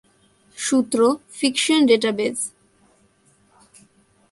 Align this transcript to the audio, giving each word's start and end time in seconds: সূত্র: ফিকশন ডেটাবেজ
সূত্র: 0.57 0.99
ফিকশন 1.29 1.79
ডেটাবেজ 1.85 2.37